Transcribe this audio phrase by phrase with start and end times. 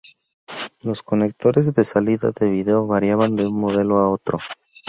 [0.81, 4.39] Los conectores de salida de video variaban de un modelo a otro.